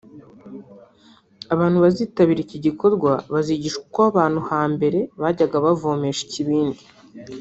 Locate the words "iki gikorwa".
2.45-3.11